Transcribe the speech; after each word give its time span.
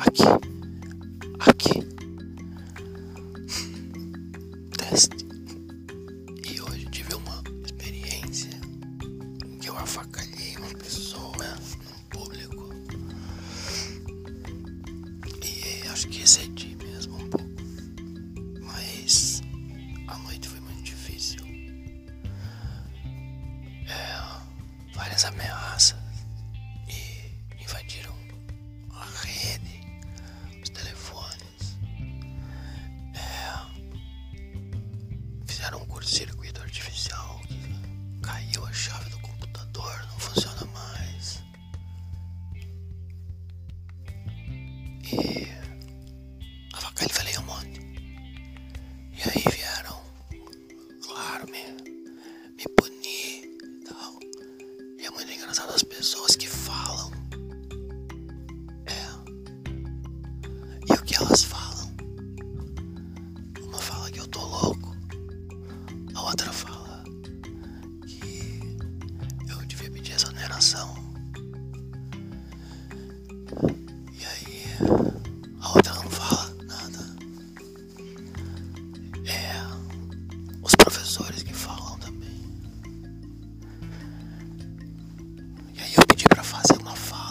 Aqui. 0.00 0.22
Aqui. 1.40 1.88
Teste. 4.76 5.26
E 6.46 6.60
hoje 6.60 6.86
tive 6.90 7.14
uma 7.14 7.42
experiência 7.64 8.50
em 9.44 9.58
que 9.58 9.68
eu 9.68 9.76
afacalhei 9.76 10.56
uma 10.56 10.68
pessoa 10.68 11.36
no 11.36 12.04
público. 12.10 12.70
E 15.42 15.88
acho 15.88 16.08
que 16.08 16.22
excedi 16.22 16.76
mesmo 16.76 17.16
um 17.16 17.28
pouco. 17.28 17.52
Mas 18.62 19.42
a 20.06 20.16
noite 20.18 20.48
foi 20.48 20.60
muito 20.60 20.82
difícil. 20.82 21.40
É, 23.88 24.94
várias 24.94 25.24
ameaças 25.24 25.97
fizeram 35.58 35.82
um 35.82 35.86
curto-circuito 35.86 36.60
artificial 36.60 37.40
caiu 38.22 38.64
a 38.64 38.72
chave 38.72 39.10
do 39.10 39.18
computador, 39.18 40.06
não 40.08 40.20
funciona 40.20 40.64
mais. 40.66 41.42
E 45.02 45.48
a 46.74 46.78
vaca 46.78 47.02
ele 47.02 47.12
falei 47.12 47.36
um 47.38 47.42
monte. 47.42 47.80
E 49.16 49.22
aí 49.28 49.42
vieram, 49.52 50.00
claro, 51.04 51.50
me, 51.50 51.64
me 52.56 52.64
punir 52.76 53.58
e 53.60 53.84
tal. 53.84 54.16
E 54.96 55.06
é 55.06 55.10
muito 55.10 55.32
engraçado 55.32 55.74
as 55.74 55.82
pessoas 55.82 56.36
que 56.36 56.46
falam. 56.46 57.10
É. 58.86 59.08
E 60.88 60.92
o 60.92 61.02
que 61.02 61.16
elas 61.16 61.42
outra 66.28 66.52
fala 66.52 67.02
que 68.06 68.76
eu 69.48 69.56
devia 69.66 69.90
pedir 69.90 70.12
exoneração. 70.12 70.94
E 74.12 74.26
aí 74.26 74.64
a 75.60 75.68
outra 75.70 75.94
não 75.94 76.10
fala 76.10 76.54
nada. 76.64 77.16
É 79.24 79.54
os 80.62 80.74
professores 80.74 81.42
que 81.42 81.54
falam 81.54 81.98
também. 81.98 82.28
E 85.74 85.80
aí 85.80 85.94
eu 85.96 86.06
pedi 86.08 86.24
pra 86.24 86.44
fazer 86.44 86.78
uma 86.78 86.94
fala. 86.94 87.27